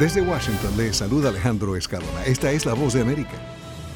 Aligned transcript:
Desde 0.00 0.22
Washington 0.22 0.78
le 0.78 0.94
saluda 0.94 1.28
Alejandro 1.28 1.76
Escalona. 1.76 2.24
Esta 2.24 2.50
es 2.50 2.64
la 2.64 2.72
voz 2.72 2.94
de 2.94 3.02
América. 3.02 3.36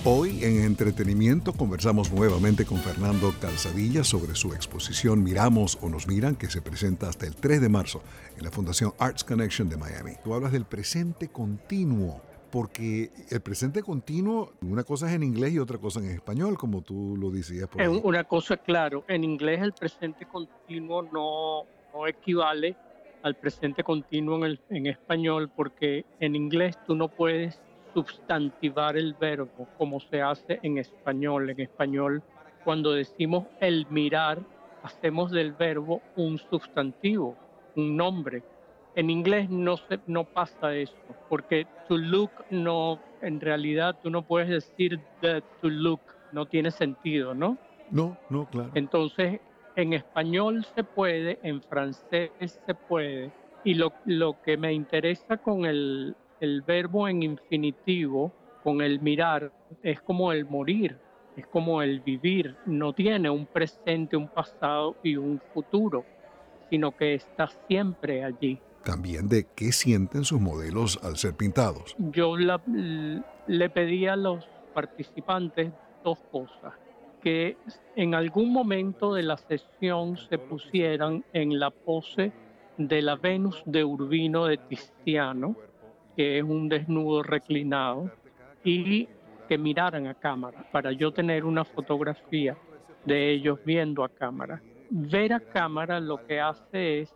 Hoy 0.05 0.45
en 0.45 0.63
entretenimiento 0.63 1.55
conversamos 1.55 2.13
nuevamente 2.13 2.67
con 2.67 2.77
Fernando 2.77 3.33
Calzadilla 3.41 4.05
sobre 4.05 4.35
su 4.35 4.53
exposición 4.53 5.25
Miramos 5.25 5.79
o 5.81 5.89
nos 5.89 6.07
miran 6.07 6.37
que 6.37 6.49
se 6.49 6.61
presenta 6.61 7.09
hasta 7.09 7.27
el 7.27 7.35
3 7.35 7.63
de 7.63 7.71
marzo 7.71 8.03
en 8.37 8.45
la 8.45 8.51
Fundación 8.51 8.93
Arts 8.99 9.25
Connection 9.25 9.71
de 9.71 9.79
Miami. 9.79 10.13
Tú 10.23 10.35
hablas 10.35 10.53
del 10.53 10.67
presente 10.67 11.29
continuo 11.29 12.21
porque 12.51 13.11
el 13.31 13.41
presente 13.41 13.83
continuo, 13.83 14.53
una 14.61 14.85
cosa 14.85 15.09
es 15.09 15.15
en 15.15 15.23
inglés 15.23 15.55
y 15.55 15.59
otra 15.59 15.79
cosa 15.79 16.01
en 16.01 16.11
español, 16.11 16.59
como 16.59 16.83
tú 16.83 17.17
lo 17.17 17.31
decías. 17.31 17.67
Por 17.67 17.81
Una 17.81 18.25
cosa, 18.25 18.59
claro, 18.59 19.05
en 19.09 19.25
inglés 19.25 19.63
el 19.63 19.73
presente 19.73 20.27
continuo 20.27 21.03
no, 21.03 21.63
no 21.95 22.07
equivale 22.07 22.77
al 23.25 23.35
presente 23.35 23.83
continuo 23.83 24.45
en, 24.45 24.61
en 24.69 24.87
español 24.87 25.51
porque 25.57 26.05
en 26.21 26.37
inglés 26.37 26.79
tú 26.87 26.95
no 26.95 27.09
puedes 27.09 27.61
sustantivar 27.95 28.99
el 28.99 29.15
verbo 29.15 29.67
como 29.79 29.99
se 29.99 30.21
hace 30.21 30.61
en 30.63 30.77
español. 30.79 31.49
En 31.49 31.61
español, 31.61 32.23
cuando 32.65 32.93
decimos 32.93 33.47
el 33.61 33.87
mirar, 33.89 34.41
hacemos 34.83 35.31
del 35.31 35.53
verbo 35.53 36.03
un 36.17 36.39
sustantivo, 36.39 37.35
un 37.77 37.97
nombre. 37.97 38.43
En 38.95 39.09
inglés 39.09 39.49
no, 39.49 39.79
se, 39.79 39.99
no 40.07 40.25
pasa 40.25 40.75
eso, 40.77 40.95
porque 41.31 41.67
to 41.89 41.97
look 41.97 42.31
no, 42.51 43.01
en 43.23 43.41
realidad 43.41 43.97
tú 44.03 44.11
no 44.11 44.23
puedes 44.23 44.51
decir 44.51 45.01
the 45.23 45.41
to 45.63 45.71
look, 45.71 46.01
no 46.33 46.47
tiene 46.47 46.71
sentido, 46.71 47.35
¿no? 47.35 47.57
No, 47.91 48.19
no, 48.29 48.47
claro. 48.47 48.71
Entonces, 48.75 49.41
en 49.77 49.93
español 49.93 50.67
se 50.75 50.85
puede, 50.85 51.39
en 51.43 51.63
francés 51.63 52.31
se 52.41 52.75
puede, 52.75 53.33
y 53.65 53.75
lo, 53.75 53.93
lo 54.05 54.41
que 54.43 54.57
me 54.57 54.73
interesa 54.73 55.39
con 55.39 55.65
el, 55.65 56.17
el 56.41 56.63
verbo 56.63 57.09
en 57.09 57.23
infinitivo, 57.23 58.33
con 58.63 58.81
el 58.81 59.01
mirar, 59.01 59.53
es 59.83 60.01
como 60.01 60.33
el 60.33 60.45
morir, 60.45 60.99
es 61.37 61.47
como 61.47 61.83
el 61.83 62.01
vivir, 62.01 62.57
no 62.67 62.93
tiene 62.93 63.29
un 63.31 63.47
presente, 63.47 64.17
un 64.17 64.29
pasado 64.29 64.97
y 65.03 65.17
un 65.17 65.41
futuro, 65.53 66.05
sino 66.71 66.97
que 66.97 67.15
está 67.15 67.49
siempre 67.67 68.25
allí. 68.25 68.61
También 68.85 69.29
de 69.29 69.47
qué 69.55 69.73
sienten 69.73 70.25
sus 70.25 70.41
modelos 70.41 71.01
al 71.03 71.17
ser 71.17 71.35
pintados. 71.35 71.97
Yo 71.99 72.37
le 72.37 73.71
pedí 73.71 74.07
a 74.07 74.17
los 74.17 74.47
participantes 74.75 75.73
dos 76.03 76.19
cosas, 76.31 76.75
que 77.25 77.57
en 77.97 78.15
algún 78.15 78.53
momento 78.53 79.15
de 79.15 79.23
la 79.23 79.39
sesión 79.39 80.19
se 80.19 80.37
pusieran 80.37 81.25
en 81.33 81.59
la 81.59 81.71
pose 81.71 82.33
de 82.77 83.01
la 83.01 83.17
Venus 83.17 83.63
de 83.65 83.83
Urbino 83.83 84.45
de 84.45 84.59
Tiziano, 84.59 85.57
que 86.17 86.39
es 86.39 86.45
un 86.45 86.69
desnudo 86.69 87.23
reclinado, 87.23 88.11
y 88.63 89.09
que 89.49 89.57
miraran 89.57 90.07
a 90.07 90.15
cámara 90.15 90.69
para 90.71 90.93
yo 90.93 91.13
tener 91.13 91.47
una 91.47 91.65
fotografía 91.65 92.59
de 93.07 93.31
ellos 93.31 93.59
viendo 93.65 94.05
a 94.05 94.11
cámara. 94.11 94.61
Ver 94.91 95.33
a 95.33 95.41
cámara 95.41 96.01
lo 96.01 96.27
que 96.27 96.41
hace 96.41 97.01
es 97.01 97.15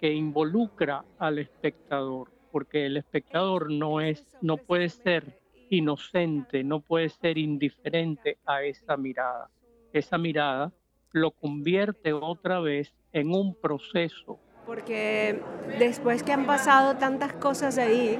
que 0.00 0.12
involucra 0.12 1.04
al 1.18 1.38
espectador, 1.38 2.30
porque 2.50 2.86
el 2.86 2.96
espectador 2.96 3.70
no 3.70 4.00
es 4.00 4.24
no 4.40 4.56
puede 4.56 4.88
ser 4.88 5.41
inocente, 5.72 6.64
no 6.64 6.80
puede 6.80 7.08
ser 7.08 7.38
indiferente 7.38 8.38
a 8.46 8.62
esa 8.62 8.96
mirada. 8.96 9.50
Esa 9.92 10.18
mirada 10.18 10.72
lo 11.12 11.30
convierte 11.30 12.12
otra 12.12 12.60
vez 12.60 12.94
en 13.12 13.34
un 13.34 13.54
proceso 13.54 14.38
porque 14.66 15.40
después 15.78 16.22
que 16.22 16.32
han 16.32 16.46
pasado 16.46 16.96
tantas 16.96 17.32
cosas 17.34 17.78
ahí, 17.78 18.18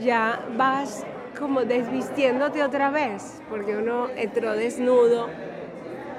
ya 0.00 0.46
vas 0.56 1.06
como 1.38 1.64
desvistiéndote 1.64 2.62
otra 2.62 2.90
vez, 2.90 3.42
porque 3.48 3.76
uno 3.76 4.08
entró 4.10 4.52
desnudo, 4.52 5.28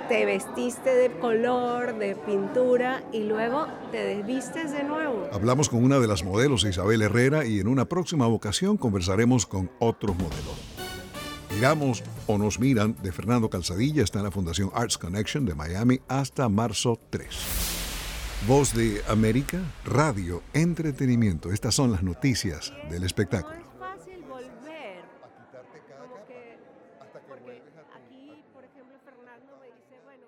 te 0.07 0.25
vestiste 0.25 0.89
de 0.89 1.11
color, 1.19 1.97
de 1.97 2.15
pintura 2.15 3.03
y 3.11 3.23
luego 3.23 3.67
te 3.91 4.03
desvistes 4.03 4.71
de 4.71 4.83
nuevo. 4.83 5.27
Hablamos 5.31 5.69
con 5.69 5.83
una 5.83 5.99
de 5.99 6.07
las 6.07 6.23
modelos, 6.23 6.63
Isabel 6.65 7.01
Herrera, 7.01 7.45
y 7.45 7.59
en 7.59 7.67
una 7.67 7.85
próxima 7.85 8.27
ocasión 8.27 8.77
conversaremos 8.77 9.45
con 9.45 9.71
otros 9.79 10.15
modelos. 10.17 10.73
Miramos 11.53 12.03
o 12.27 12.37
nos 12.37 12.59
miran 12.59 12.95
de 13.03 13.11
Fernando 13.11 13.49
Calzadilla 13.49 14.03
está 14.03 14.19
en 14.19 14.25
la 14.25 14.31
Fundación 14.31 14.71
Arts 14.73 14.97
Connection 14.97 15.45
de 15.45 15.53
Miami 15.53 16.01
hasta 16.07 16.49
marzo 16.49 16.99
3. 17.11 17.27
Voz 18.47 18.73
de 18.73 19.01
América, 19.07 19.59
radio, 19.85 20.41
entretenimiento. 20.53 21.51
Estas 21.51 21.75
son 21.75 21.91
las 21.91 22.03
noticias 22.03 22.73
del 22.89 23.03
espectáculo. 23.03 23.55
Es 23.55 23.79
fácil 23.79 24.21
volver. 24.27 25.03
Porque 27.13 27.61
aquí, 27.93 28.43
por 28.53 28.63
ejemplo, 28.63 28.97
Fernando 29.05 29.57
me 29.57 29.67
dice, 29.67 29.99
bueno, 30.03 30.27